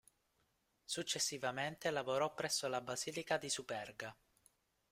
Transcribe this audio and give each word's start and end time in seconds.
Successivamente 0.83 1.91
lavorò 1.91 2.33
presso 2.33 2.67
la 2.67 2.81
Basilica 2.81 3.37
di 3.37 3.49
Superga. 3.49 4.17